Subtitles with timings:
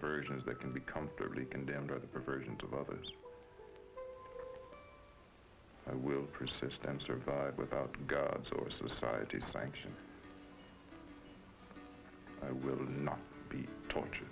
[0.00, 3.12] perversions that can be comfortably condemned are the perversions of others.
[5.90, 9.92] I will persist and survive without God's or society's sanction.
[12.46, 14.28] I will not be tortured.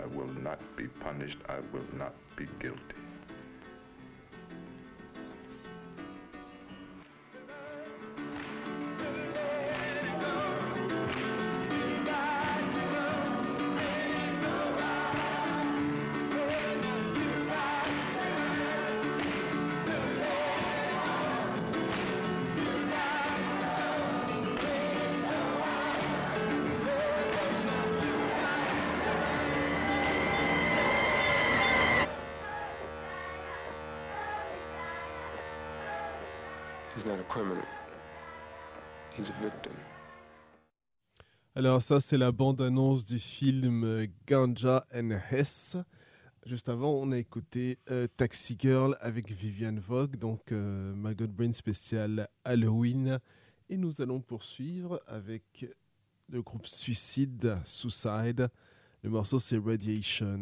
[0.00, 1.38] I will not be punished.
[1.48, 2.99] I will not be guilty.
[41.54, 45.76] Alors ça, c'est la bande-annonce du film Ganja and Hess.
[46.44, 51.52] Juste avant, on a écouté euh, Taxi Girl avec Vivian Vogue, donc euh, Maggot Brain
[51.52, 53.20] spécial Halloween.
[53.68, 55.66] Et nous allons poursuivre avec
[56.30, 58.48] le groupe Suicide, Suicide.
[59.04, 60.40] Le morceau, c'est Radiation.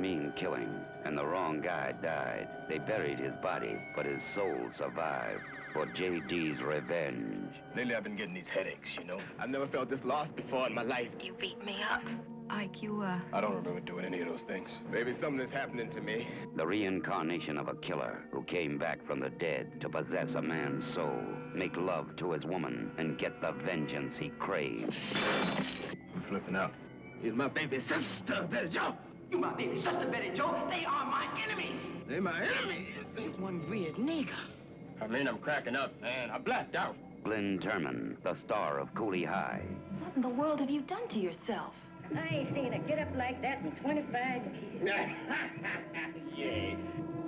[0.00, 2.48] Was a mean killing, and the wrong guy died.
[2.68, 5.42] They buried his body, but his soul survived
[5.72, 7.54] for JD's revenge.
[7.76, 9.18] Lately, I've been getting these headaches, you know?
[9.38, 11.08] I've never felt this lost before in my life.
[11.20, 12.02] You beat me up.
[12.48, 13.20] Ike, you, uh...
[13.32, 14.70] I don't remember doing any of those things.
[14.90, 16.26] Maybe something is happening to me.
[16.56, 20.84] The reincarnation of a killer who came back from the dead to possess a man's
[20.84, 21.22] soul,
[21.54, 24.96] make love to his woman, and get the vengeance he craves.
[25.14, 26.72] I'm flipping out.
[27.22, 28.94] Is my baby sister, Belgium.
[29.30, 30.66] You my baby sister, Betty Joe.
[30.68, 31.76] They are my enemies.
[32.08, 32.94] They my enemies.
[33.14, 34.28] This one weird nigger.
[35.00, 36.30] I mean, I'm cracking up, man.
[36.30, 36.96] I blacked out.
[37.22, 39.62] Glynn Turman, the star of Cooley High.
[40.00, 41.74] What in the world have you done to yourself?
[42.16, 44.42] I ain't seen a get up like that in 25
[44.82, 45.04] years.
[46.36, 46.74] yeah.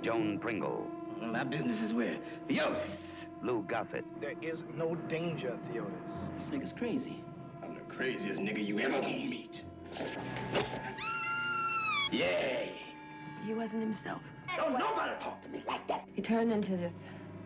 [0.01, 0.87] Joan Pringle,
[1.21, 2.17] My business is with
[2.49, 2.89] Theodis.
[3.41, 5.91] Lou Gossett, There is no danger, Theodis.
[6.37, 7.23] This nigga's crazy.
[7.63, 9.61] I'm the craziest nigga you ever gonna meet.
[12.13, 12.65] Yeah.
[13.43, 14.21] He wasn't himself.
[14.55, 16.05] Don't nobody talk to me like that.
[16.13, 16.93] He turned into this,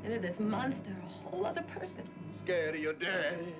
[0.03, 2.07] into this monster, a whole other person.
[2.43, 3.55] Scared of your daddy.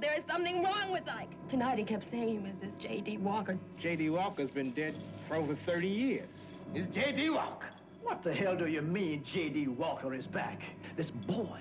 [0.00, 1.28] There is something wrong with Ike.
[1.50, 3.18] Tonight he kept saying he was this J.D.
[3.18, 3.58] Walker.
[3.82, 4.10] J.D.
[4.10, 4.94] Walker's been dead
[5.28, 6.28] for over 30 years.
[6.72, 7.30] It's J.D.
[7.30, 7.68] Walker.
[8.02, 9.68] What the hell do you mean J.D.
[9.68, 10.60] Walker is back?
[10.96, 11.60] This boy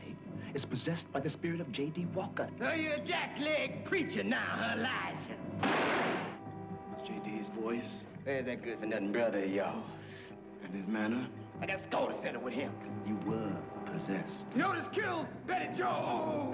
[0.53, 2.07] is possessed by the spirit of J.D.
[2.13, 2.47] Walker.
[2.59, 5.37] So you're a jackleg preacher now, Elijah.
[6.89, 7.81] What's J.D.'s voice
[8.25, 9.73] There's that good for nothing brother of yours.
[10.63, 11.27] and his manner?
[11.61, 12.71] I got to go to settle with him.
[13.05, 13.51] You were
[13.85, 14.55] possessed.
[14.55, 16.53] Notice killed Betty Joe.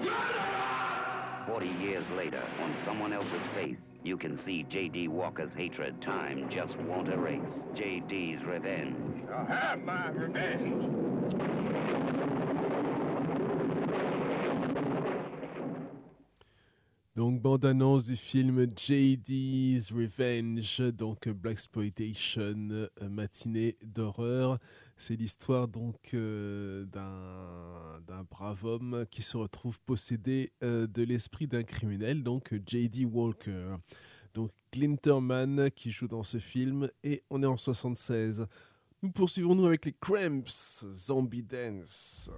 [1.46, 5.08] 40 years later, on someone else's face, you can see J.D.
[5.08, 7.40] Walker's hatred time just won't erase.
[7.74, 9.24] J.D.'s revenge.
[9.32, 11.59] I'll have my revenge.
[17.16, 24.58] Donc, bande-annonce du film J.D.'s Revenge, donc Black Exploitation, euh, matinée d'horreur.
[24.96, 31.64] C'est l'histoire donc euh, d'un brave homme qui se retrouve possédé euh, de l'esprit d'un
[31.64, 33.06] criminel, donc J.D.
[33.06, 33.74] Walker.
[34.32, 38.46] Donc Glinterman qui joue dans ce film et on est en 76.
[39.02, 42.30] Nous poursuivons nous avec les Cramps, Zombie Dance.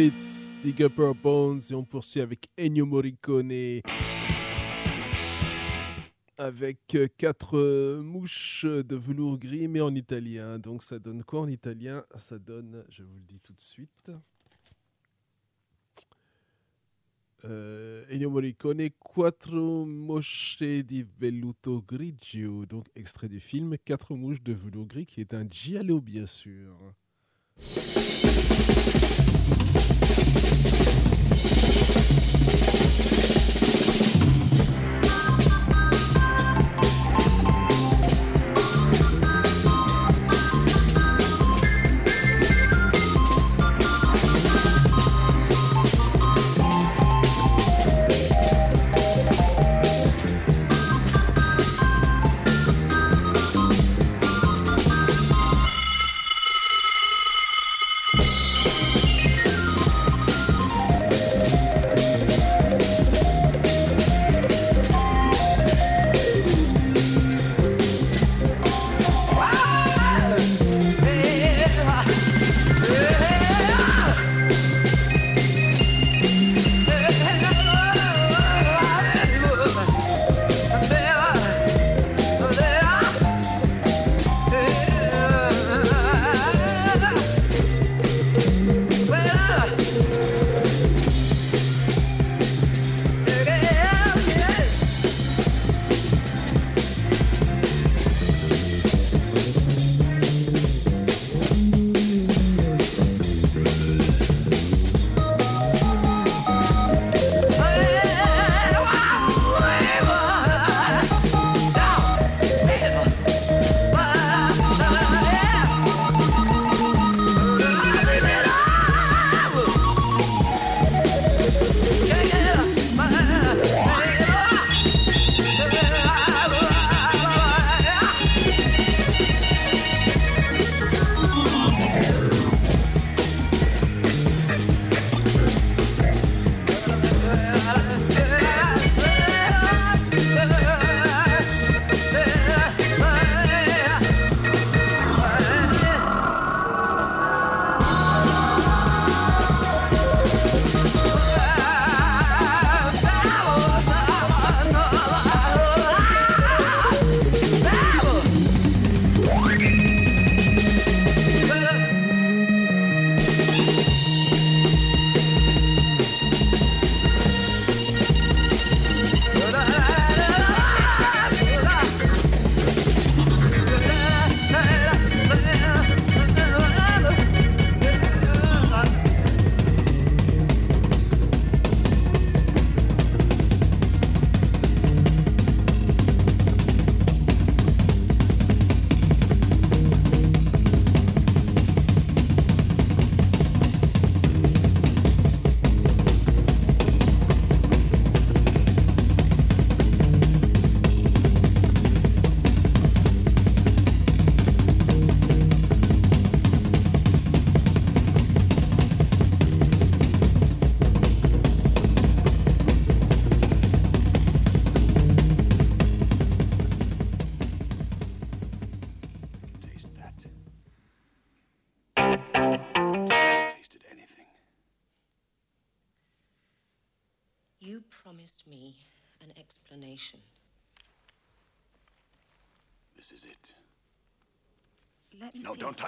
[0.00, 3.82] Misfits, Dig Up Bones, et on poursuit avec Ennio Morricone.
[6.38, 10.58] Avec euh, quatre euh, mouches de velours gris, mais en italien.
[10.58, 12.02] Donc ça donne quoi en italien?
[12.18, 14.10] Ça donne, je vous le dis tout de suite.
[17.44, 24.54] Euh, Ennio Morricone, Quattro mosche di velluto grigio, donc extrait du film Quatre mouches de
[24.54, 26.94] velours gris, qui est un giallo bien sûr.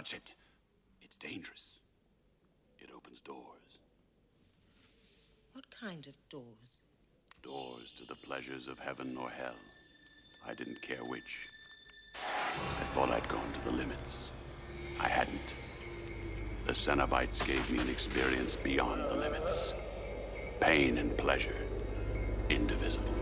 [0.02, 0.34] Touch it.
[1.00, 1.78] It's dangerous.
[2.80, 3.78] It opens doors.
[5.52, 6.80] What kind of doors?
[7.40, 9.54] Doors to the pleasures of heaven or hell.
[10.44, 11.48] I didn't care which.
[12.16, 14.30] I thought I'd gone to the limits.
[14.98, 15.54] I hadn't.
[16.66, 19.72] The Cenobites gave me an experience beyond the limits.
[20.58, 21.64] Pain and pleasure,
[22.50, 23.14] indivisible.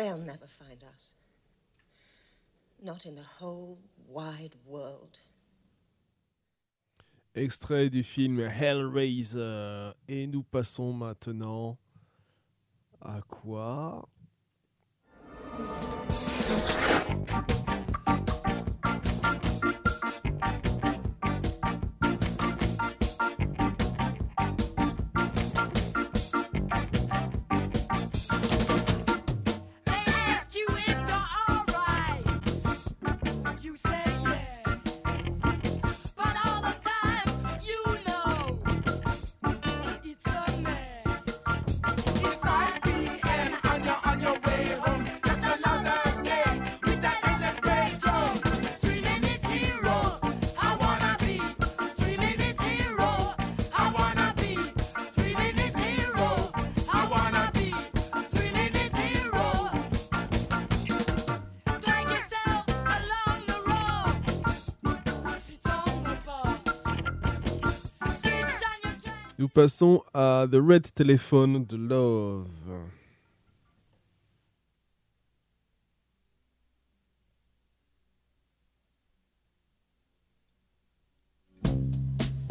[0.00, 1.12] They'll never find us.
[2.82, 3.76] Not in the whole
[4.08, 5.18] wide world.
[7.34, 9.92] Extrait du film Hellraiser.
[10.08, 11.76] Et nous passons maintenant
[13.02, 14.08] à quoi?
[69.40, 72.46] Nous passons à The Red Telephone de Love.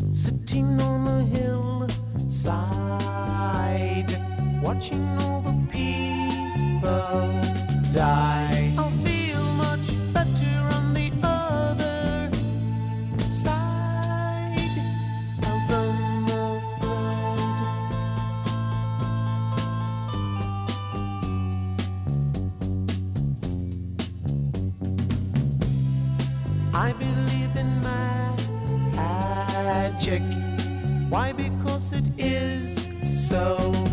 [0.10, 1.24] Sitting on the
[2.28, 2.58] hillside,
[4.64, 6.90] watching all the people
[7.94, 8.59] die.
[31.10, 31.34] Why?
[31.34, 33.89] Because it is so.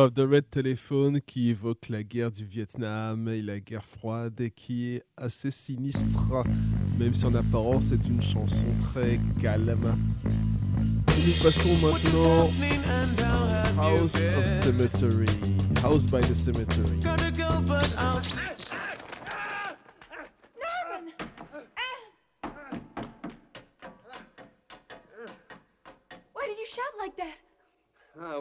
[0.00, 4.50] of the Red Telephone qui évoque la guerre du Vietnam et la guerre froide et
[4.50, 6.44] qui est assez sinistre,
[6.98, 9.98] même si en apparence c'est une chanson très calme.
[11.06, 12.50] Nous passons maintenant
[13.78, 15.26] à House of Cemetery,
[15.82, 17.00] House by the Cemetery.
[26.32, 27.36] Why did you shout like that?
[28.18, 28.40] Ah,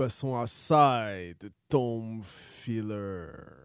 [0.00, 3.59] passons à Side Tom Filler.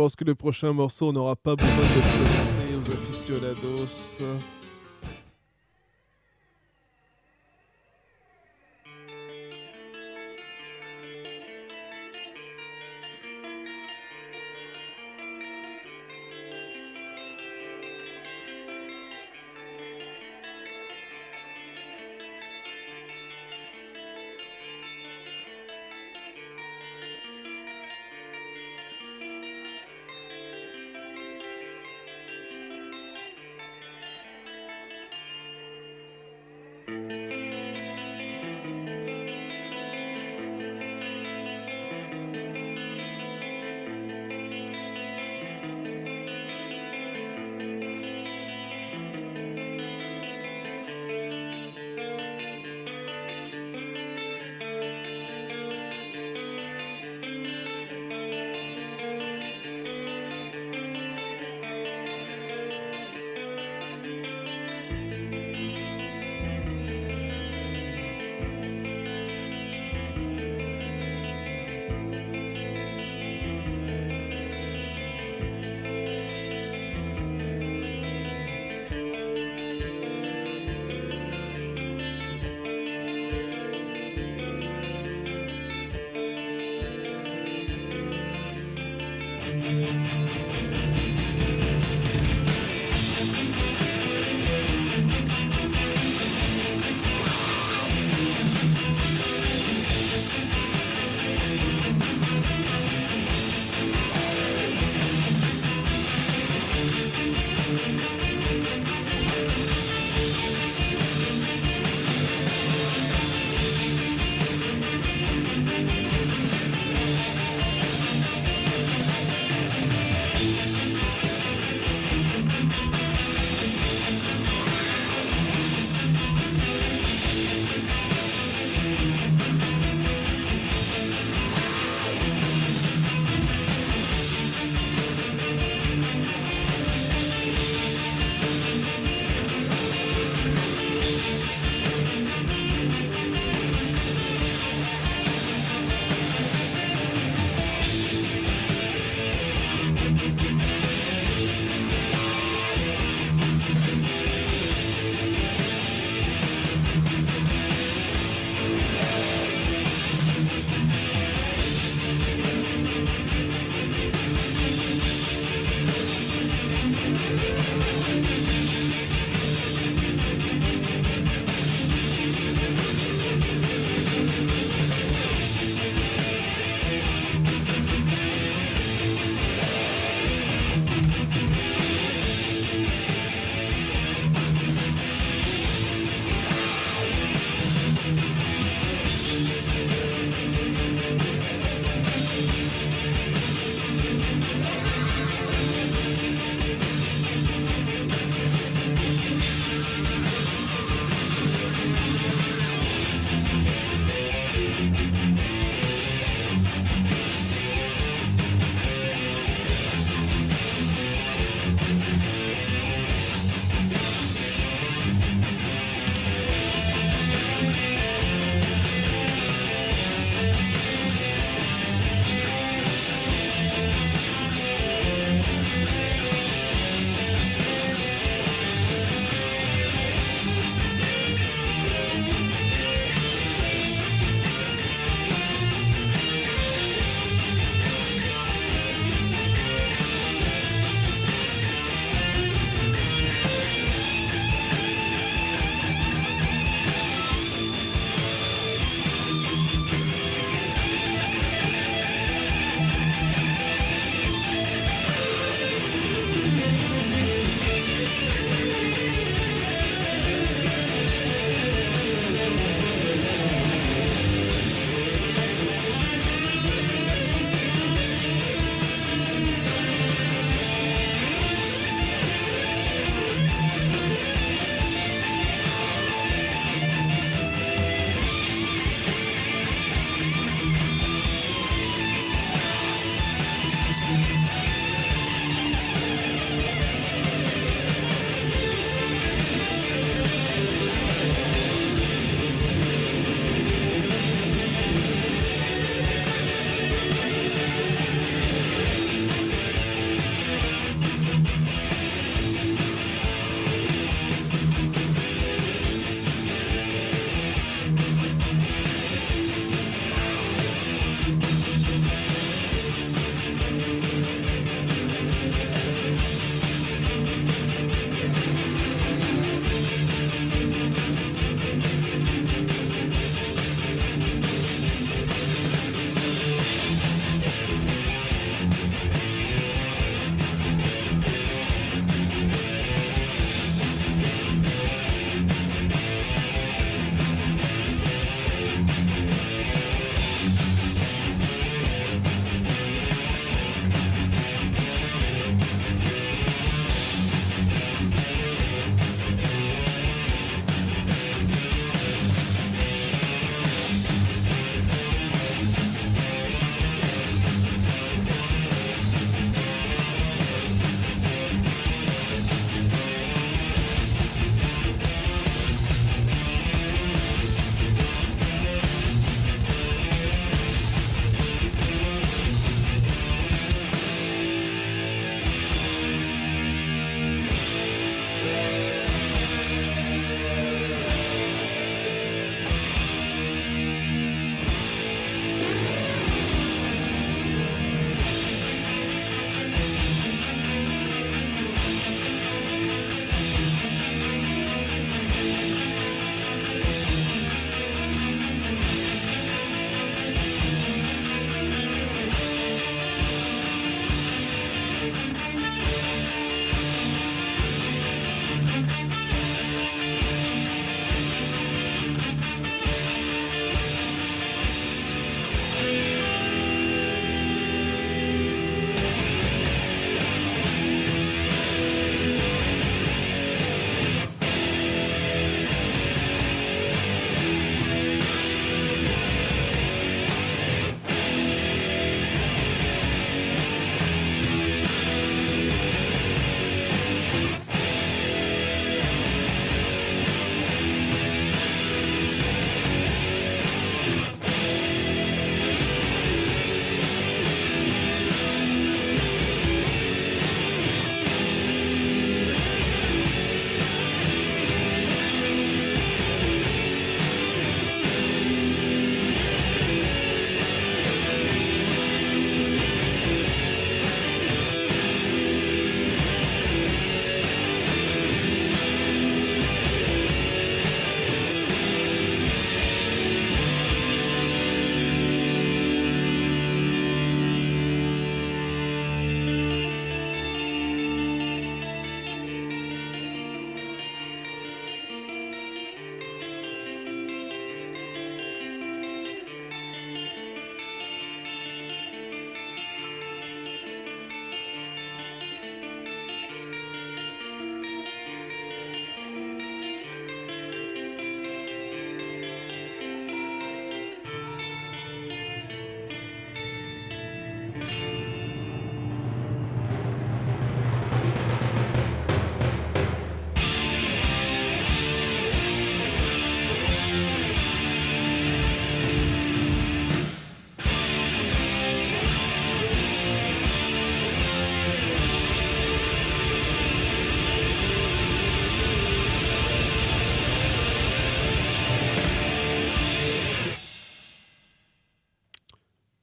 [0.00, 4.59] Pense que le prochain morceau n'aura pas besoin de présenter aux aficionados.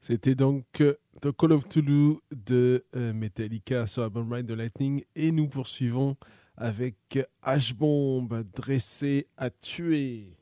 [0.08, 5.04] C'était donc euh, The Call of Toulouse de euh, Metallica sur l'album Ride the Lightning.
[5.18, 6.16] Et nous poursuivons
[6.56, 10.37] avec H-Bomb, dressé à tuer.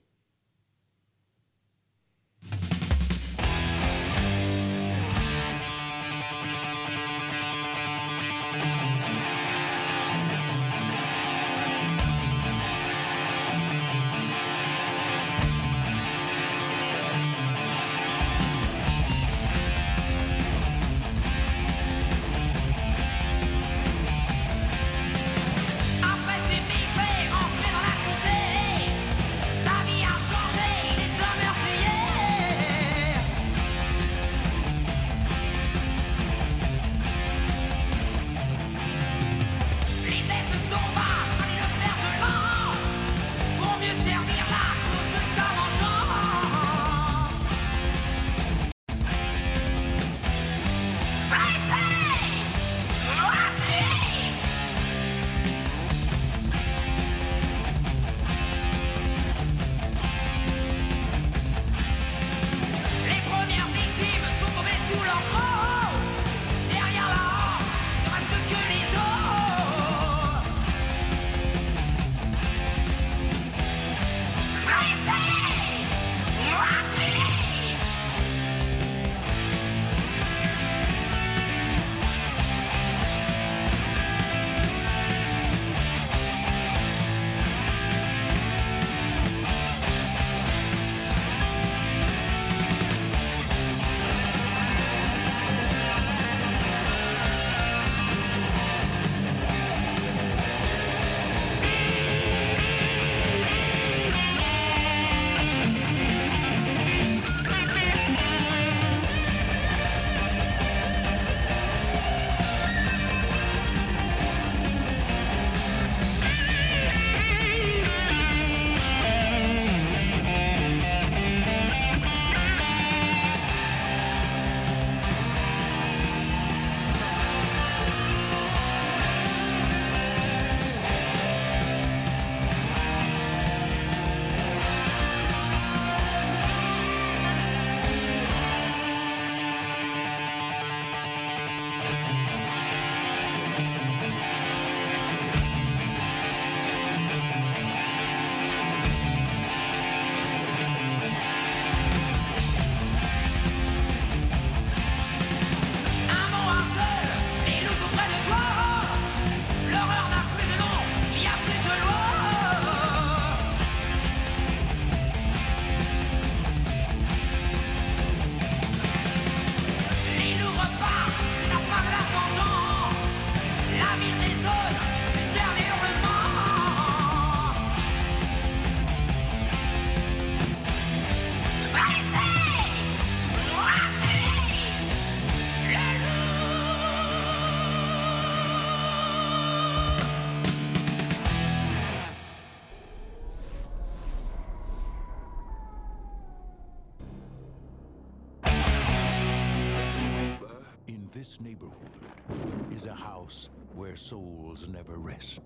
[204.06, 205.40] Souls never rest.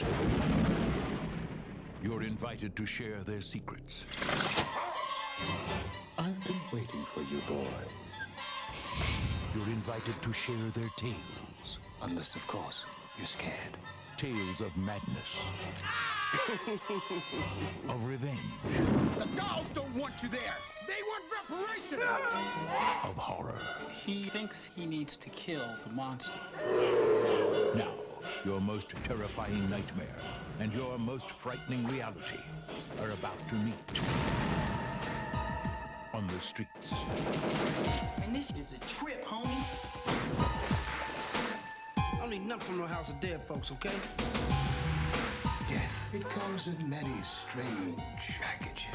[2.04, 4.04] You're invited to share their secrets.
[6.18, 8.16] I've been waiting for you boys.
[9.56, 11.80] You're invited to share their tales.
[12.02, 12.84] Unless, of course,
[13.18, 13.78] you're scared.
[14.18, 15.40] Tales of madness,
[17.88, 18.40] of revenge,
[19.18, 20.58] The dolls don't want you there.
[20.86, 22.02] They want reparation.
[22.02, 23.58] of horror.
[24.06, 26.34] He thinks he needs to kill the monster.
[27.74, 27.94] Now,
[28.46, 30.16] your most terrifying nightmare
[30.60, 32.40] and your most frightening reality
[33.02, 34.02] are about to meet.
[36.14, 36.96] On the streets.
[38.24, 39.64] And this is a trip, homie.
[41.98, 43.96] I don't need nothing from no house of dead folks, okay?
[45.68, 48.86] Death, it comes in many strange packages.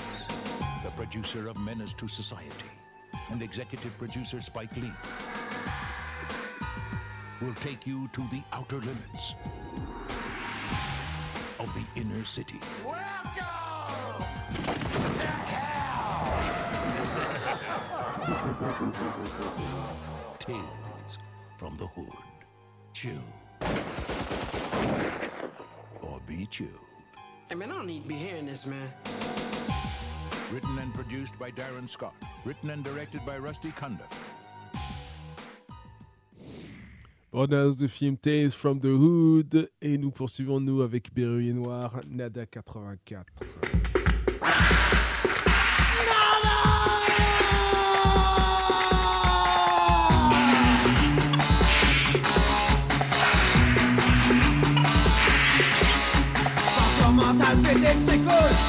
[0.85, 2.71] The producer of Menace to Society
[3.31, 4.93] and executive producer Spike Lee
[7.41, 9.35] will take you to the outer limits
[11.59, 12.61] of the inner city.
[12.85, 14.25] Welcome!
[15.05, 15.95] to hell!
[20.39, 21.19] Tales
[21.59, 22.09] from the hood.
[22.93, 23.13] Chill.
[26.03, 26.71] Or be chilled.
[27.49, 28.89] Hey, man, I don't need to be hearing this, man.
[30.53, 32.15] Written and produced by Darin Scott.
[32.45, 34.24] Written and directed by Rusty Cundieff.
[37.35, 39.69] Bande-annonce de film Tales from the Hood.
[39.83, 43.25] Et nous poursuivons, nous, avec Berruyer Noir, Nada 84.
[56.77, 58.64] Torture mentale, physique, psychose.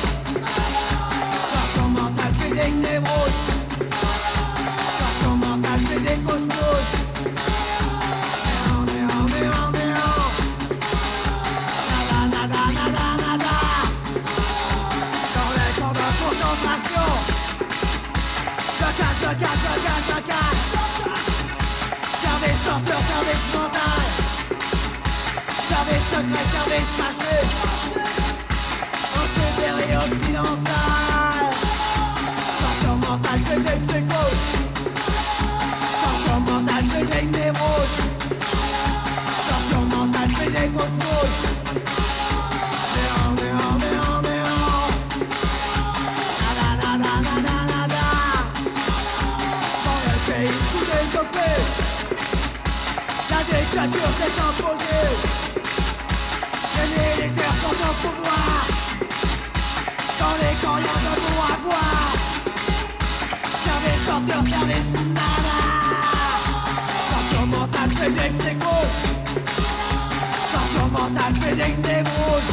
[70.51, 72.51] Faccio mortal physique des bouges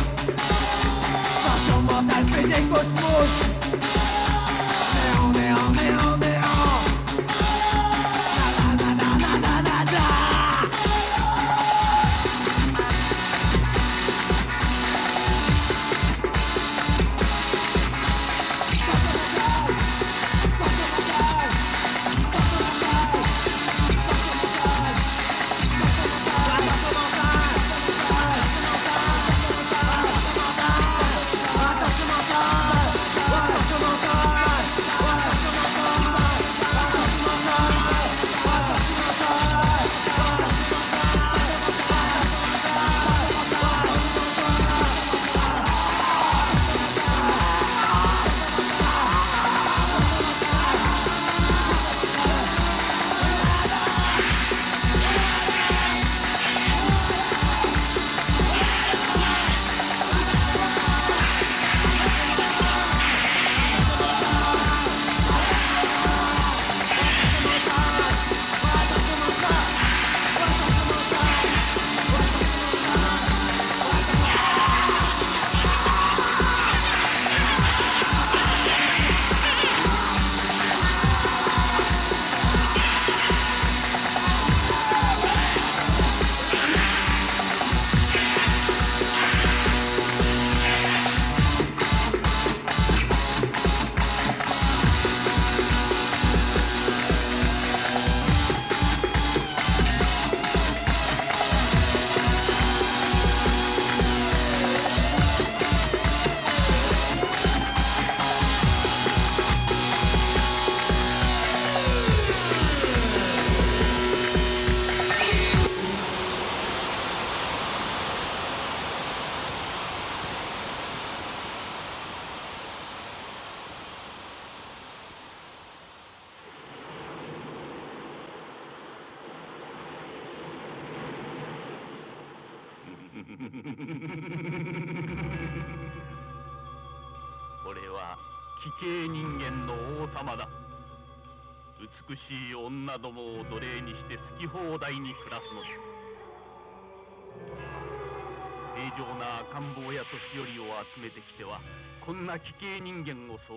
[1.45, 3.52] Faccio mortal physique smooth.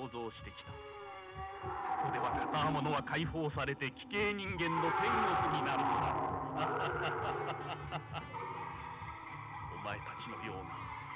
[0.05, 0.71] 想像してきた。
[0.71, 0.77] こ
[2.05, 6.15] こでは片者は解放されて奇形人間の天国になるのだ。
[9.73, 10.57] お前たちのよう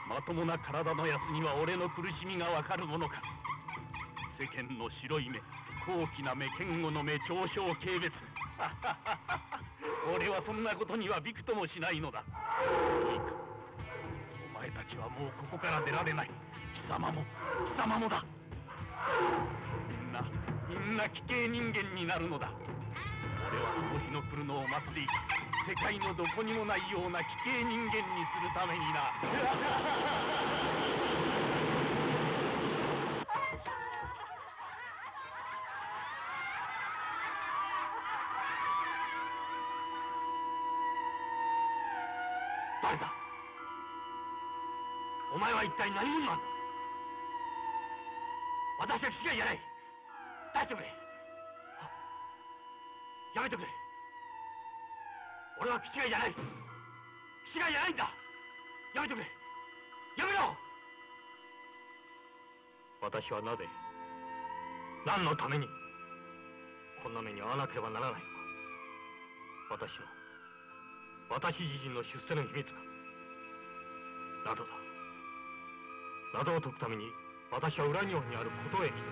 [0.09, 3.21] なまともな体のやつには俺の苦しみがわかるものか。
[4.37, 5.39] 世間の白い目
[5.85, 8.11] 高貴な目堅固の目長小軽蔑。
[10.15, 12.23] 俺はそんなことにはびくともしないのだ。
[13.11, 13.25] いいか。
[14.55, 16.31] お前たちはもうここから出られない。
[16.73, 17.23] 貴様も
[17.65, 18.25] 貴様もだ。
[19.87, 20.25] みんな
[20.67, 22.51] みんな奇形人間になるのだ。
[23.51, 25.13] 俺はその日の来るのを待っていた
[25.67, 29.13] 世界のどこにもないような奇形人間にするためにな。
[42.81, 43.11] 誰だ？
[45.33, 46.58] お前は一体何者なんだ？
[48.79, 49.59] 私は気違いじゃない
[50.53, 50.87] 出してくれ。
[53.35, 53.67] やめてくれ。
[55.59, 56.33] 俺は気違いじゃない
[57.51, 58.09] 気違いじゃないんだ。
[58.95, 59.27] やめてくれ。
[60.17, 60.55] やめろ。
[63.01, 63.67] 私はなぜ
[65.05, 65.67] 何のために
[67.03, 68.25] こんな目に遭わなければならないのか。
[69.71, 70.05] 私の
[71.29, 72.73] 私自身の出世の秘密だ。
[74.51, 74.69] などだ。
[76.39, 77.05] などを解くために
[77.51, 79.05] 私は裏庭にある琴へ来てる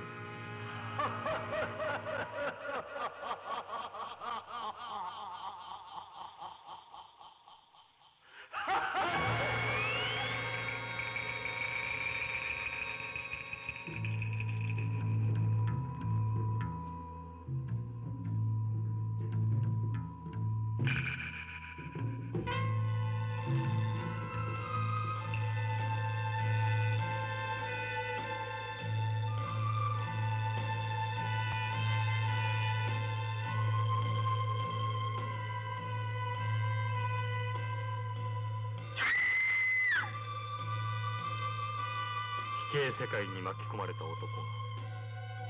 [42.86, 44.62] 奇形世界に巻き込まれた男が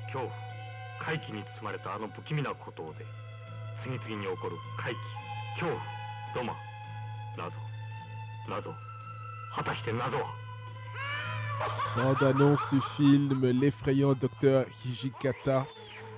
[0.06, 0.32] 恐怖
[1.04, 3.04] 怪奇に包まれたあの不気味な孤島で
[3.82, 4.98] 次々に起こる怪奇
[5.60, 5.82] 恐怖
[6.36, 6.56] ロマン
[7.36, 7.50] 謎
[8.48, 8.74] 謎
[9.54, 10.42] 果たして謎は
[11.96, 15.66] Bande-annonce du film L'effrayant docteur Hijikata,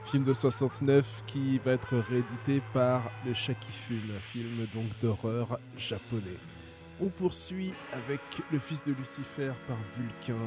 [0.04, 4.98] film de 69 qui va être réédité par Le Chat qui fume, un film donc
[5.00, 6.38] d'horreur japonais.
[7.00, 8.20] On poursuit avec
[8.52, 10.40] Le fils de Lucifer par Vulcain.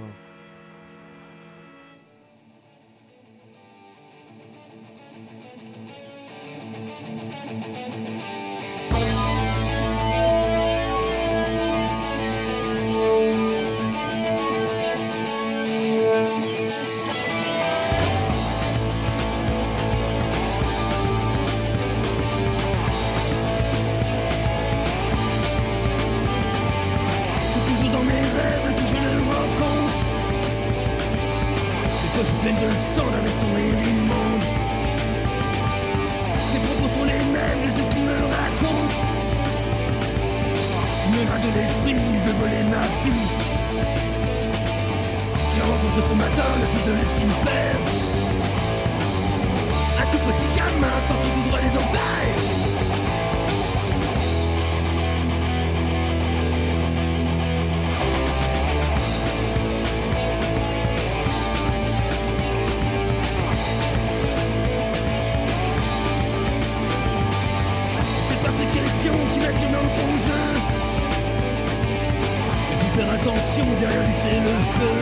[73.53, 74.97] attention, derrière lui c'est le feu.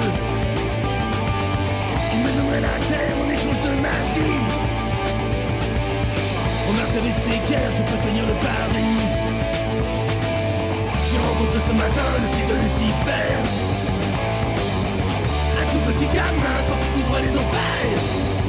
[2.12, 4.42] Il me donnerait la terre en échange de ma vie.
[6.68, 8.92] Remarque avec ses guerres, je peux tenir le pari.
[11.10, 13.30] J'ai rencontré ce matin le fils de Lucifer.
[15.60, 18.39] Un tout petit gamin sorti droit des enfers.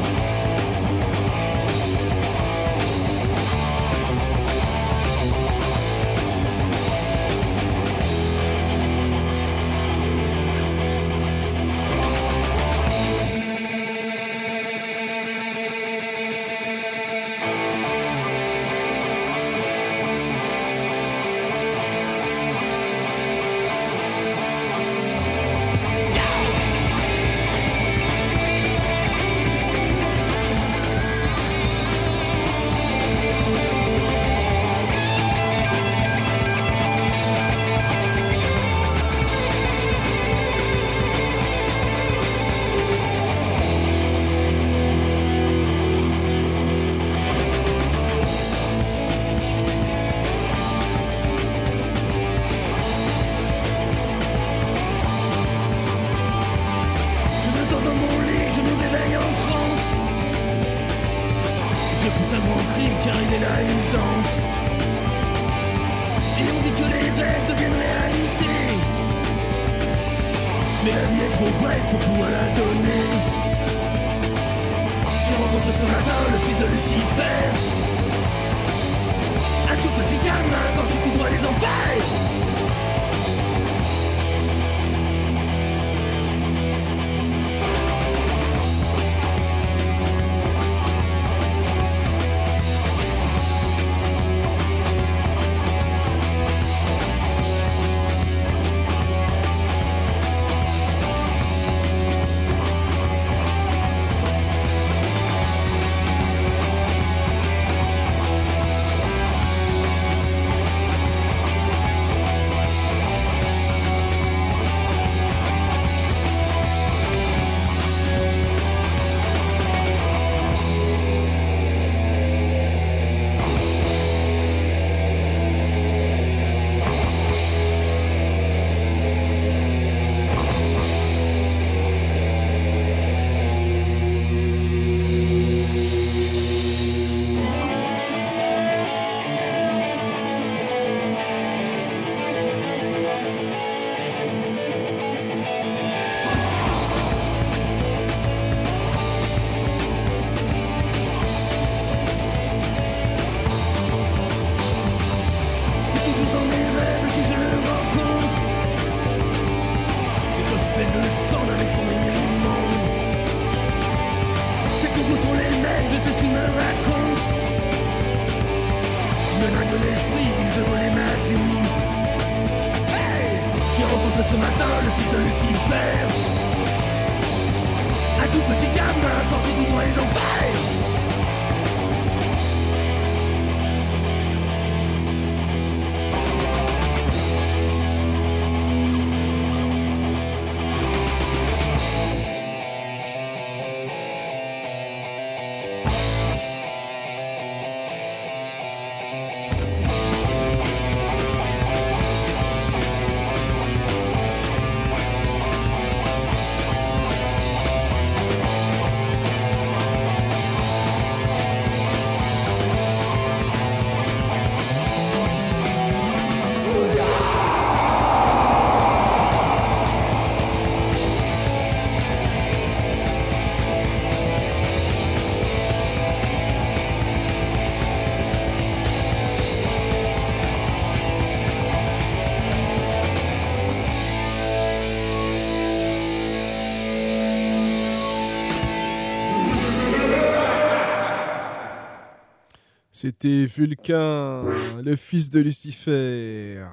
[243.02, 244.44] C'était Vulcain,
[244.80, 246.64] le fils de Lucifer.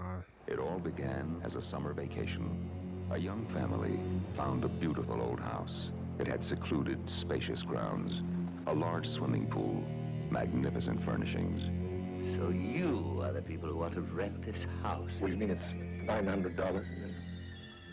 [0.46, 2.68] It all began as a summer vacation.
[3.10, 3.98] A young family
[4.34, 5.90] found a beautiful old house.
[6.20, 8.20] It had secluded, spacious grounds,
[8.66, 9.82] a large swimming pool,
[10.30, 11.62] magnificent furnishings.
[12.36, 15.08] So you are the people who want to rent this house?
[15.20, 16.84] What do you mean it's $900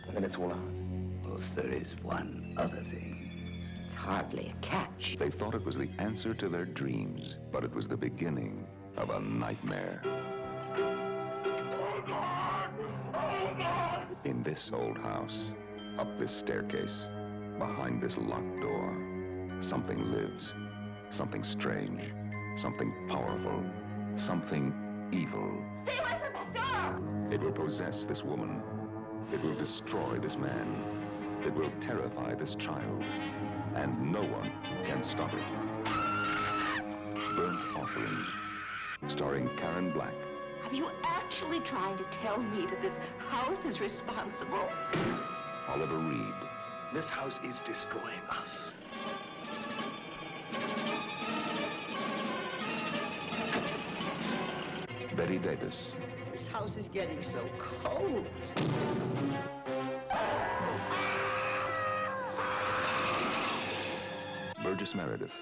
[0.07, 0.59] and then it's all ours?
[1.23, 3.24] Well, there is one other thing.
[4.05, 5.15] It's hardly a catch.
[5.17, 9.09] They thought it was the answer to their dreams, but it was the beginning of
[9.09, 9.99] a nightmare.
[10.05, 12.69] Oh God!
[13.15, 14.05] Oh God!
[14.23, 15.49] In this old house,
[15.97, 17.07] up this staircase,
[17.57, 18.95] behind this locked door,
[19.59, 20.53] something lives.
[21.09, 22.03] Something strange.
[22.55, 23.63] Something powerful.
[24.13, 24.71] Something
[25.11, 25.51] evil.
[25.83, 27.31] Stay away from that door!
[27.33, 28.61] It will possess this woman.
[29.33, 31.41] It will destroy this man.
[31.43, 33.03] It will terrify this child.
[33.75, 34.49] And no one
[34.85, 35.43] can stop it.
[37.35, 38.25] Burnt Offerings,
[39.07, 40.13] starring Karen Black,
[40.65, 42.95] Are you actually trying to tell me that this
[43.27, 44.69] house is responsible?
[45.67, 46.33] Oliver Reed,
[46.93, 48.73] This house is destroying us.
[55.17, 55.93] Bette Davis,
[56.31, 58.25] This house is getting so cold.
[64.75, 65.33] Burgess Meredith,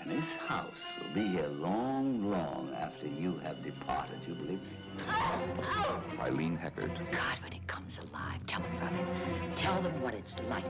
[0.00, 0.66] And this house
[0.98, 5.06] will be here long, long after you have departed, you believe me?
[5.08, 6.02] Oh, oh!
[6.20, 9.56] Eileen Heckart, God, when it comes alive, tell them from it.
[9.56, 10.64] Tell them what it's like.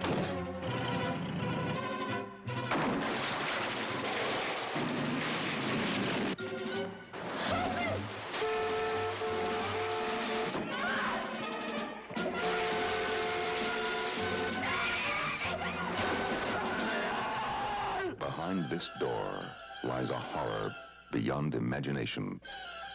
[18.73, 19.45] This door
[19.85, 20.75] lies a horror
[21.11, 22.41] beyond imagination.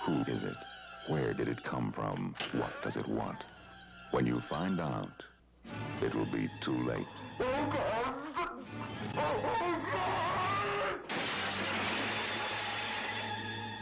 [0.01, 0.55] Who is it?
[1.05, 2.33] Where did it come from?
[2.53, 3.43] What does it want?
[4.09, 5.23] When you find out,
[6.01, 7.05] it will be too late.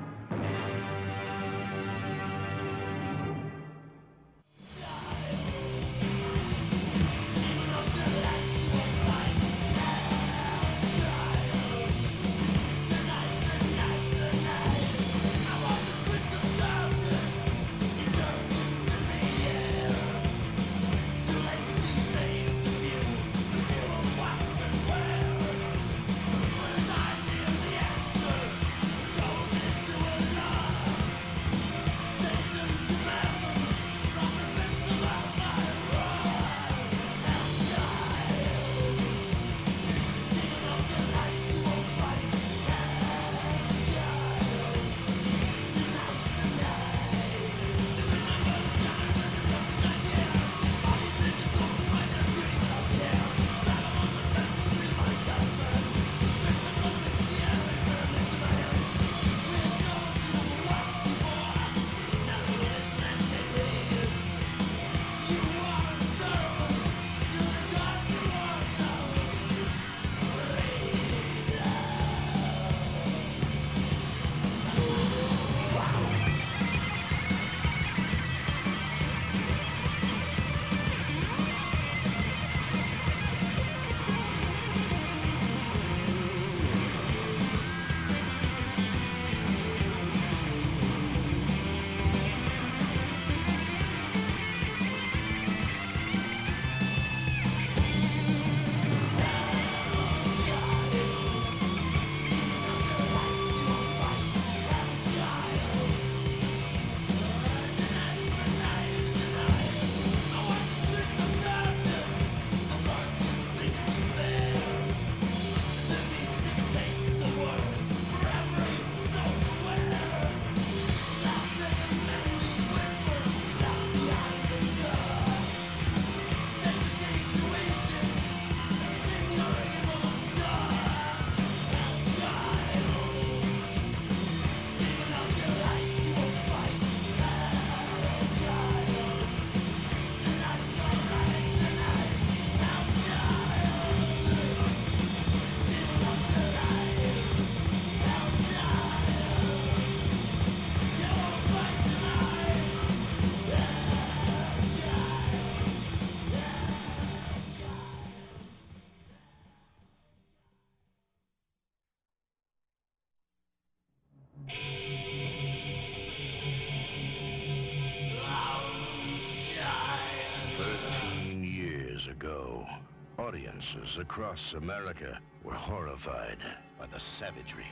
[173.64, 176.38] audiences across America were horrified
[176.78, 177.66] by the savagery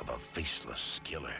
[0.00, 1.34] of a faceless killer.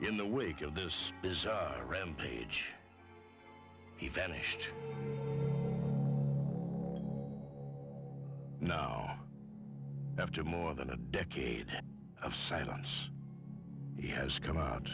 [0.00, 2.72] In the wake of this bizarre rampage,
[3.96, 4.68] he vanished.
[8.60, 9.18] Now,
[10.18, 11.68] after more than a decade
[12.22, 13.10] of silence,
[13.96, 14.88] he has come out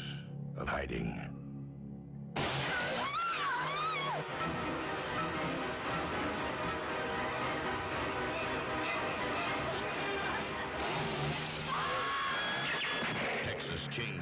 [0.57, 1.21] of hiding.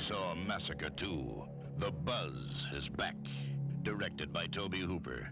[0.06, 1.44] Chainsaw Massacre 2.
[1.78, 3.16] The Buzz is back.
[3.82, 5.30] Directed by Tobe Hooper.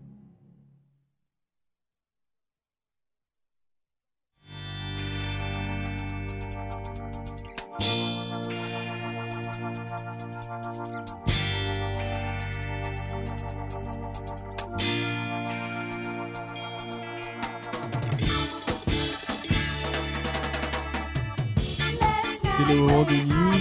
[22.57, 23.54] C'est le moment des news.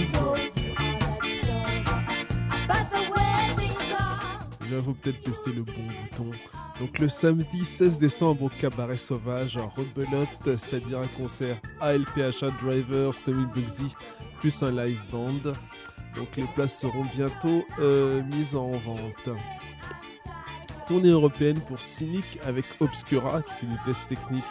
[4.64, 6.30] Déjà, peut-être baisser le bon bouton.
[6.80, 13.12] Donc le samedi 16 décembre au Cabaret Sauvage, un rebelote, c'est-à-dire un concert ALPHA Drivers,
[13.24, 13.94] Tommy Bugsy,
[14.38, 15.52] plus un live band.
[16.16, 19.30] Donc les places seront bientôt euh, mises en vente.
[20.86, 24.44] Tournée européenne pour Cynic avec Obscura qui fait du test technique,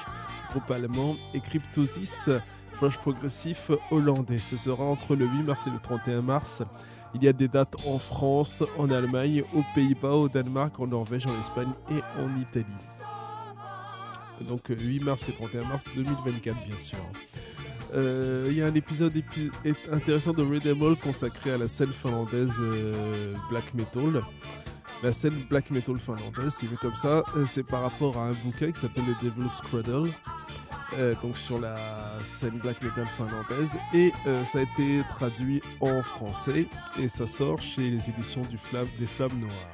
[0.50, 2.30] groupe allemand, et Cryptosis,
[2.74, 4.40] thrash progressif hollandais.
[4.40, 6.64] Ce sera entre le 8 mars et le 31 mars.
[7.16, 11.28] Il y a des dates en France, en Allemagne, aux Pays-Bas, au Danemark, en Norvège,
[11.28, 12.66] en Espagne et en Italie.
[14.42, 16.98] Donc euh, 8 mars et 31 mars 2024 bien sûr.
[17.94, 19.14] Euh, Il y a un épisode
[19.92, 24.22] intéressant de Redemol consacré à la scène finlandaise euh, black metal.
[25.04, 28.32] La scène black metal finlandaise, c'est vu comme ça, euh, c'est par rapport à un
[28.44, 30.12] bouquin qui s'appelle The Devil's Cradle,
[30.98, 31.76] euh, donc sur la
[32.24, 36.68] scène black metal finlandaise, et euh, ça a été traduit en français,
[37.00, 39.72] et ça sort chez les éditions du Flamme, des Flammes Noires.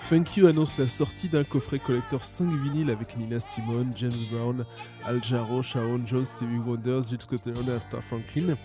[0.00, 4.66] Funk You annonce la sortie d'un coffret collector 5 vinyles avec Nina Simone, James Brown,
[5.06, 8.56] Al Jarreau, Sharon Jones, Stevie Wonder, Jill Heron et Arthur Franklin.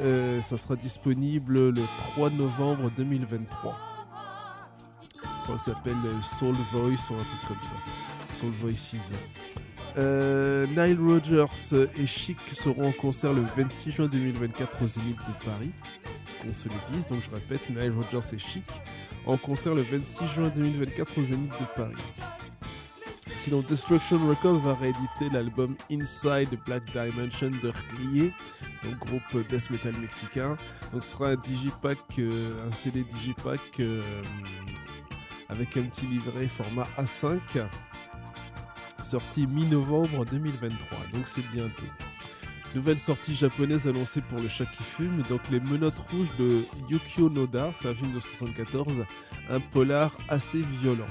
[0.00, 1.84] Euh, ça sera disponible le
[2.14, 3.78] 3 novembre 2023.
[5.22, 7.76] Je crois que ça s'appelle Soul Voice ou un truc comme ça.
[8.32, 9.12] Soul Voices.
[9.96, 15.44] Euh, Nile Rodgers et Chic seront en concert le 26 juin 2024 au Zénith de
[15.44, 15.70] Paris.
[16.42, 18.64] Qu'on se le dise, donc je répète, Nile Rodgers et Chic
[19.26, 21.94] en concert le 26 juin 2024 au Zénith de Paris.
[23.36, 28.32] Sinon, Destruction Records va rééditer l'album Inside Black Dimension de Reglier,
[28.84, 30.58] donc groupe death metal mexicain.
[30.92, 34.22] Donc ce sera un digipack, euh, un CD digipack euh,
[35.48, 37.38] avec un petit livret format A5,
[39.04, 41.86] sorti mi-novembre 2023, donc c'est bientôt.
[42.74, 47.28] Nouvelle sortie japonaise annoncée pour le chat qui fume, donc les menottes rouges de Yukio
[47.28, 49.04] Noda, c'est un film de 74,
[49.48, 51.06] un polar assez violent.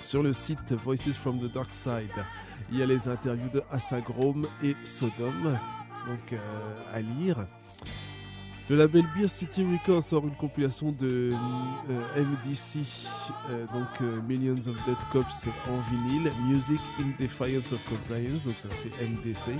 [0.00, 2.12] Sur le site Voices from the Dark Side,
[2.70, 5.58] il y a les interviews de Asagrom et Sodom,
[6.06, 6.38] donc euh,
[6.92, 7.46] à lire.
[8.70, 11.32] Le label Beer City Records sort une compilation de
[11.90, 12.78] euh, MDC,
[13.50, 18.54] euh, donc euh, Millions of Dead Cops en vinyle, Music in Defiance of Compliance, donc
[18.56, 19.50] ça fait MDC.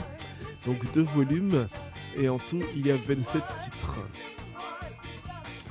[0.66, 1.66] Donc deux volumes,
[2.16, 3.98] et en tout il y a 27 titres.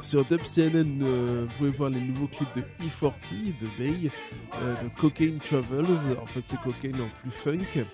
[0.02, 4.12] Sur DubCNN, vous pouvez voir les nouveaux clips de E40, de Bay,
[4.60, 7.86] de Cocaine Travels, en fait c'est Cocaine en plus funk,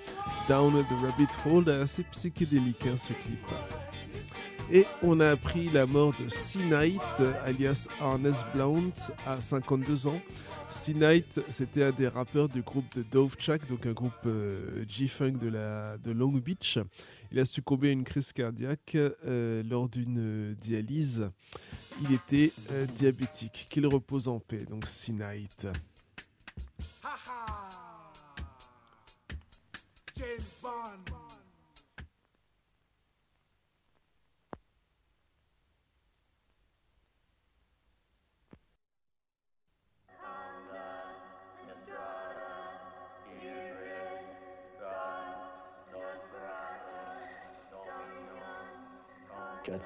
[0.50, 3.46] Down the Rabbit Hole, assez psychédélique hein, ce clip.
[4.72, 7.02] Et on a appris la mort de C-Night,
[7.46, 8.94] alias Arnes Blount,
[9.26, 10.20] à 52 ans.
[10.68, 15.38] C-Night, c'était un des rappeurs du groupe de Dove Chuck, donc un groupe euh, G-Funk
[15.40, 16.80] de, de Long Beach.
[17.32, 21.30] Il a succombé à une crise cardiaque euh, lors d'une euh, dialyse.
[22.02, 22.52] Il était
[22.96, 23.68] diabétique.
[23.70, 25.68] Qu'il repose en paix, donc C-Night.
[30.16, 31.17] James Bond.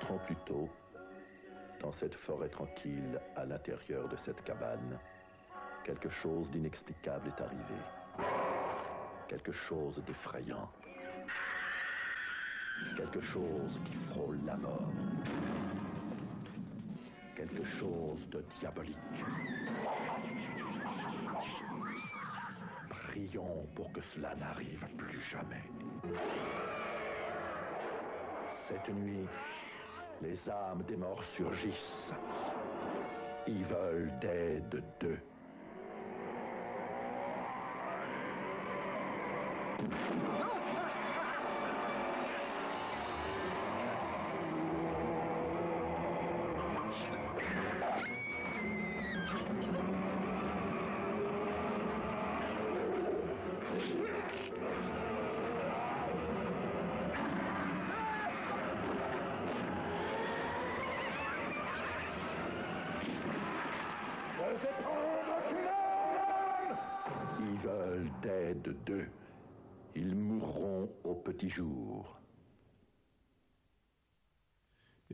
[0.02, 0.70] Quatre ans plus tôt,
[1.80, 4.98] dans cette forêt tranquille, à l'intérieur de cette cabane,
[5.84, 8.28] quelque chose d'inexplicable est arrivé.
[9.28, 10.72] Quelque chose d'effrayant.
[12.98, 14.90] Quelque chose qui frôle la mort.
[17.36, 18.98] quelque chose de diabolique.
[22.90, 25.64] Prions pour que cela n'arrive plus jamais.
[28.54, 29.28] Cette nuit,
[30.22, 32.12] les âmes des morts surgissent.
[33.48, 35.20] Ils veulent d'aide d'eux.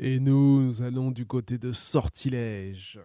[0.10, 2.98] Et nous, nous allons du côté de Sortilège.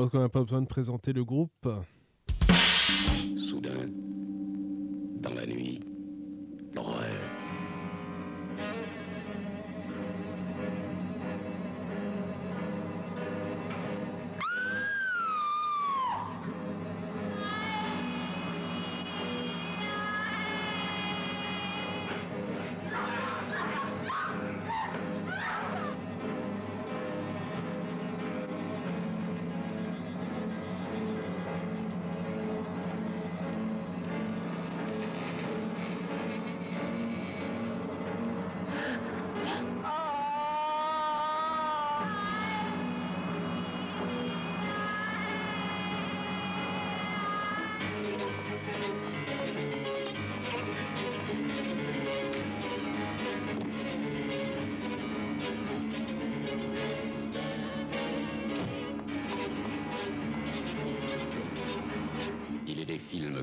[0.00, 1.68] Pense qu'on n'a pas besoin de présenter le groupe.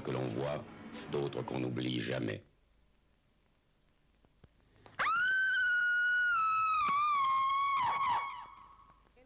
[0.07, 0.63] Que l'on voit,
[1.11, 2.41] d'autres qu'on n'oublie jamais.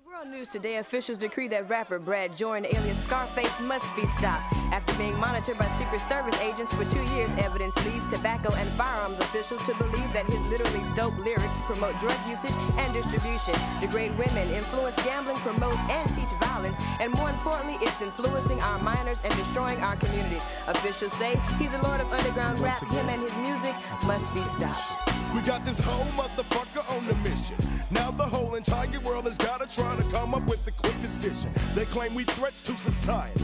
[0.05, 4.53] World News today, officials decree that rapper Brad Jordan, alias Scarface, must be stopped.
[5.01, 9.65] Being monitored by Secret Service agents for two years, evidence leads tobacco and firearms officials
[9.65, 14.95] to believe that his literally dope lyrics promote drug usage and distribution, degrade women, influence
[15.03, 19.95] gambling, promote and teach violence, and more importantly, it's influencing our minors and destroying our
[19.95, 20.43] communities.
[20.67, 22.77] Officials say he's a lord of underground rap.
[22.93, 23.73] Him and his music
[24.05, 25.09] must be stopped.
[25.33, 27.57] We got this whole motherfucker on the mission.
[27.89, 31.51] Now the whole entire world has gotta try to come up with a quick decision.
[31.73, 33.41] They claim we threats to society.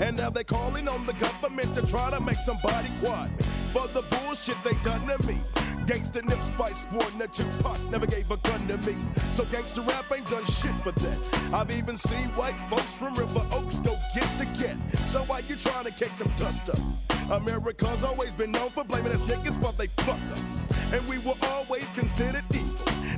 [0.00, 3.42] And now they're calling on the government to try to make somebody quiet me
[3.72, 5.38] for the bullshit they done to me.
[5.86, 6.22] Gangsta
[6.58, 8.94] by sporting a Tupac never gave a gun to me.
[9.16, 11.18] So gangsta rap ain't done shit for that.
[11.52, 14.76] I've even seen white folks from River Oaks go get the get.
[14.98, 16.78] So why you trying to kick some dust up?
[17.30, 20.92] America's always been known for blaming us niggas for they fuck us.
[20.92, 22.68] And we were always considered evil.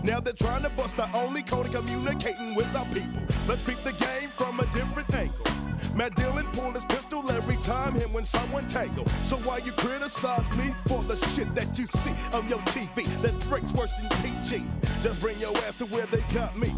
[0.04, 3.20] Now they're trying to bust our only code of communicating with our people.
[3.48, 5.59] Let's beat the game from a different angle.
[5.94, 9.06] Matt Dillon pulled his pistol every time him when someone tangle.
[9.06, 13.38] So why you criticize me for the shit that you see on your TV that
[13.48, 14.64] breaks worse than PG?
[15.02, 16.72] Just bring your ass to where they got me.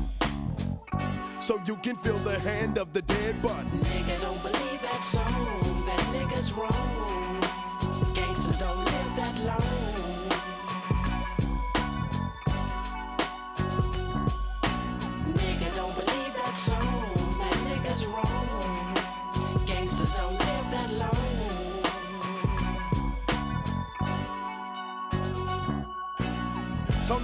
[1.40, 3.68] So you can feel the hand of the dead body.
[3.68, 5.24] Nigga, don't believe that song.
[5.86, 7.40] That nigga's wrong.
[8.14, 9.58] Gangsters don't live that long.
[15.34, 16.91] Nigga, don't believe that song.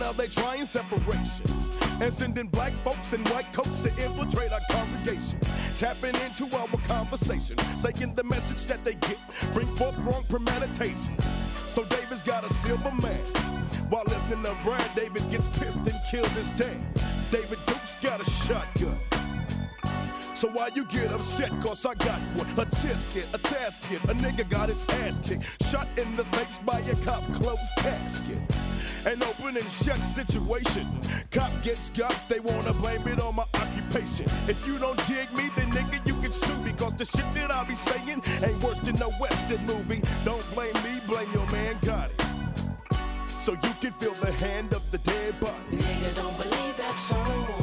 [0.08, 1.44] Now they trying separation
[2.00, 5.38] and sending black folks in white coats to infiltrate our congregation,
[5.76, 9.18] tapping into our conversation, saying the message that they get,
[9.52, 11.18] bring forth wrong premeditation.
[11.20, 13.20] So David's got a silver man,
[13.90, 16.78] while listening to Brian, David gets pissed and killed his dad.
[17.30, 19.27] David Duke's got a shotgun.
[20.38, 21.50] So why you get upset?
[21.64, 22.46] Cause I got one.
[22.50, 23.98] A tisket, a tasket.
[24.08, 25.42] A nigga got his ass kicked.
[25.64, 28.38] Shot in the face by a cop closed casket.
[29.04, 30.86] An open and shut situation.
[31.32, 34.26] Cop gets got, they wanna blame it on my occupation.
[34.46, 36.70] If you don't dig me, then nigga, you can sue me.
[36.70, 40.02] Cause the shit that I be saying ain't worse than a Western movie.
[40.24, 42.24] Don't blame me, blame your man got it.
[43.26, 45.54] So you can feel the hand of the dead body.
[45.72, 47.57] Nigga, don't believe that song.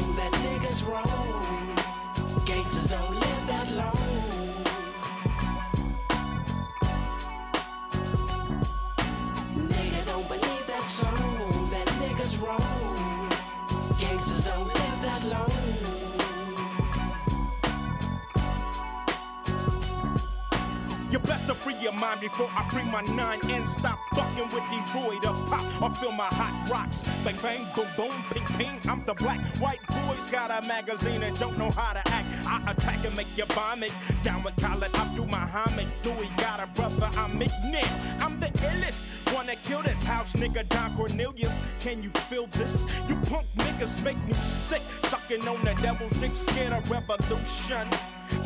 [21.86, 25.84] Your mind before I free my nine and stop fucking with the void of pop
[25.84, 27.24] or feel my hot rocks.
[27.24, 28.90] Bang bang, boom boom, ping ping.
[28.90, 32.26] I'm the black white boys got a magazine and don't know how to act.
[32.48, 33.91] I attack and make you vomit.
[34.24, 35.86] Down with Khalid Abdul Muhammad.
[36.02, 37.91] Dewey got a brother, I'm McNick.
[38.20, 39.32] I'm the illest.
[39.32, 41.62] Wanna kill this house nigga Don Cornelius?
[41.82, 42.84] Can you feel this?
[43.07, 44.82] You punk niggas make me sick.
[45.03, 47.88] Sucking on the devil's dick, scared of revolution.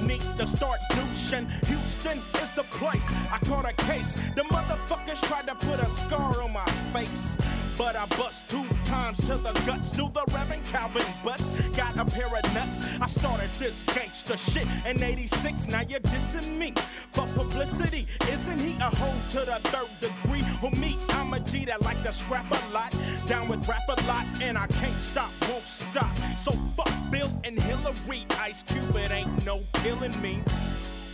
[0.01, 1.47] Need to start douching.
[1.67, 3.05] Houston is the place.
[3.31, 4.13] I caught a case.
[4.35, 7.68] The motherfuckers tried to put a scar on my face.
[7.79, 9.91] But I bust two times to the guts.
[9.91, 11.47] Do the Reverend Calvin butts.
[11.77, 12.81] Got a pair of nuts.
[12.99, 15.67] I started this gangster shit in 86.
[15.67, 16.73] Now you're dissing me
[17.11, 18.05] for publicity.
[18.29, 20.41] Isn't he a hoe to the third degree?
[20.59, 20.97] Who me?
[21.11, 22.93] I'm a G that like to scrap a lot.
[23.27, 24.25] Down with rap a lot.
[24.41, 26.13] And I can't stop, won't stop.
[26.37, 28.25] So fuck Bill and Hillary.
[28.41, 30.43] Ice Cube, it ain't no killing me.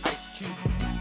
[0.04, 0.50] Ice Cube,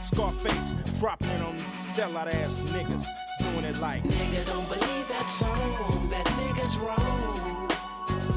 [0.04, 3.25] Scarface, dropping on sellout ass niggas.
[3.52, 6.10] Doing it like Nigga, don't believe that song.
[6.10, 7.68] That nigga's wrong.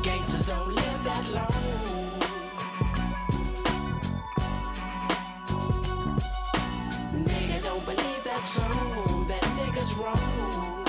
[0.03, 1.49] Gangsters don't live that long.
[7.25, 9.27] Nigga, don't believe that song.
[9.29, 10.85] That nigga's wrong.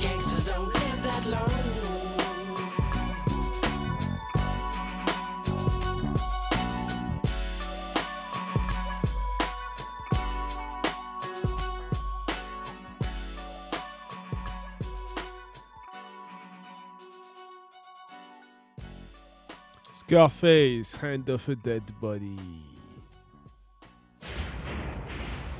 [0.00, 1.81] Gangsters don't live that long.
[20.06, 22.36] Scarface, Hand of a Dead Body.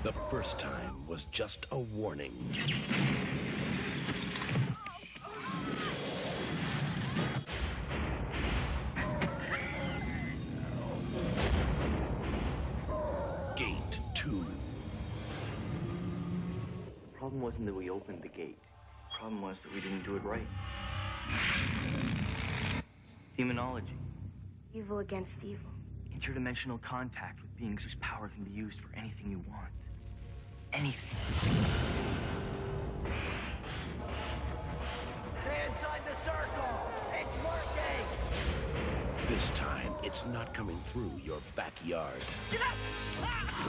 [0.02, 2.34] The first time was just a warning.
[13.56, 13.76] Gate
[14.16, 14.44] 2.
[17.16, 18.58] problem wasn't that we opened the gate.
[19.08, 20.48] The problem was that we didn't do it right.
[23.36, 24.01] Demonology.
[24.74, 25.70] Evil against evil.
[26.18, 29.68] Interdimensional contact with beings whose power can be used for anything you want.
[30.72, 31.18] Anything.
[35.42, 36.90] Stay inside the circle.
[37.12, 38.06] It's working.
[39.28, 42.24] This time, it's not coming through your backyard.
[42.50, 42.68] Get up!
[43.22, 43.68] Ah!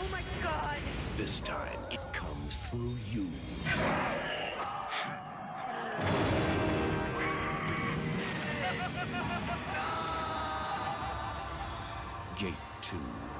[0.00, 0.78] Oh my god!
[1.16, 3.28] This time, it comes through you.
[12.36, 13.35] Gate 2.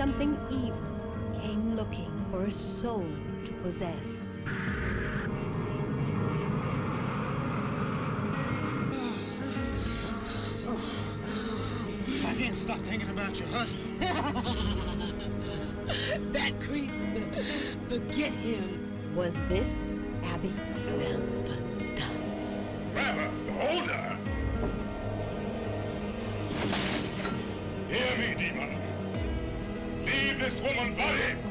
[0.00, 0.80] Something evil
[1.42, 3.04] came looking for a soul
[3.44, 4.06] to possess.
[12.24, 14.00] I can't stop thinking about your husband.
[16.32, 16.90] that creep,
[17.90, 19.14] forget him.
[19.14, 19.68] Was this
[20.24, 22.16] Abby Velvenstein?
[22.94, 24.16] Rather, hold her!
[27.90, 28.79] Hear me, demon.
[30.40, 31.49] This woman body!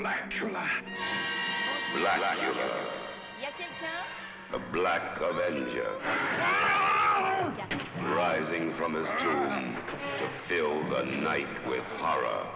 [0.00, 0.66] Blacula.
[1.92, 2.30] Blacula,
[3.38, 4.00] Y a quelqu'un
[4.50, 5.92] the Black Avenger,
[8.16, 9.76] rising from his tomb
[10.16, 12.46] to fill the night with horror.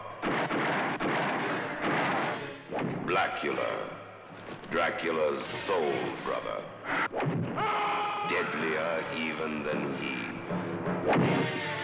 [3.05, 3.91] Blacula,
[4.71, 5.93] Dracula's soul
[6.25, 6.62] brother,
[8.27, 11.84] deadlier even than he.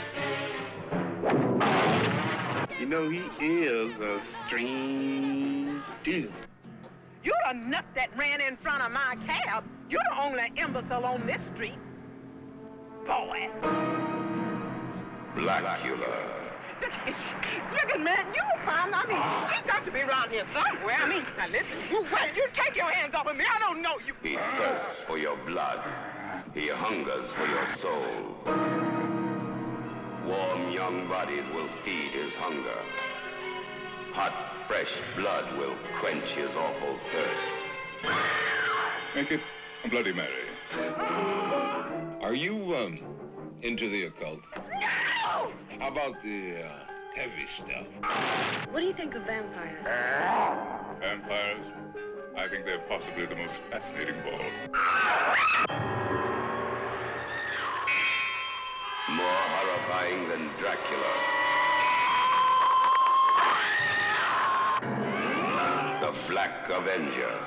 [2.91, 6.33] Know, he is a strange dude.
[7.23, 9.63] You're the nut that ran in front of my cab.
[9.89, 11.79] You're the only imbecile on this street.
[13.07, 13.49] Boy.
[15.37, 16.31] Blacula,
[17.71, 18.93] Look at man, you found.
[18.93, 20.97] I mean, he's got to be around here somewhere.
[20.97, 23.45] I mean, now listen, you wait, you take your hands off of me.
[23.45, 24.15] I don't know you.
[24.21, 25.79] he thirsts for your blood.
[26.55, 28.80] He hungers for your soul.
[30.31, 32.79] Warm young bodies will feed his hunger.
[34.13, 34.33] Hot,
[34.69, 38.15] fresh blood will quench his awful thirst.
[39.17, 39.41] Make it
[39.85, 40.47] a Bloody Mary.
[42.23, 43.01] Are you, um,
[43.63, 44.39] into the occult?
[44.55, 45.51] No!
[45.81, 46.79] How about the, uh,
[47.17, 47.87] heavy stuff?
[48.71, 49.85] What do you think of vampires?
[51.01, 51.67] Vampires?
[52.37, 55.71] I think they're possibly the most fascinating of all.
[59.17, 61.13] More horrifying than Dracula.
[66.01, 67.41] The Black Avenger.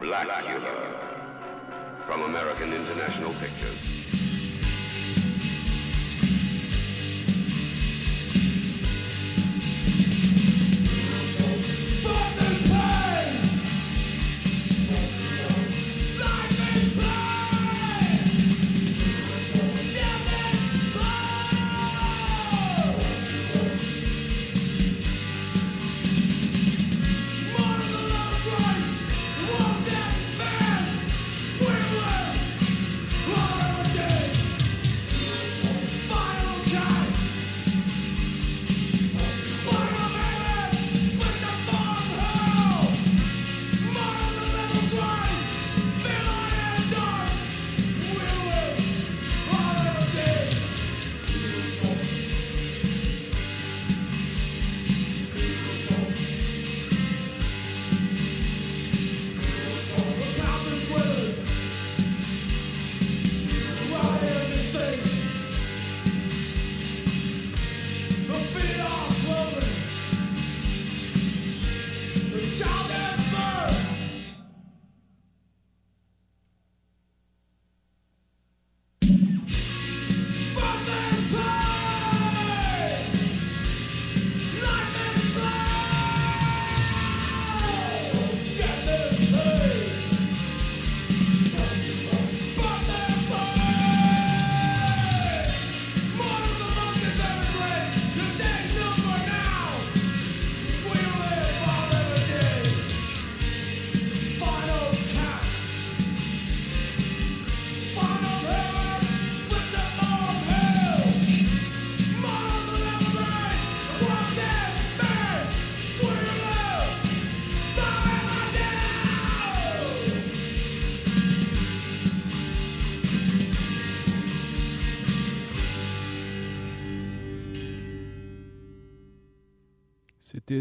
[0.00, 2.06] Blacula.
[2.06, 4.25] From American International Pictures.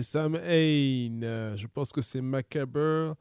[0.01, 1.21] Sam Hain.
[1.23, 3.15] Euh, Je pense que c'est Macabre.